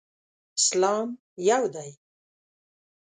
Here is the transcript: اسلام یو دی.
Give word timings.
اسلام 0.59 1.07
یو 1.49 1.61
دی. 1.73 1.89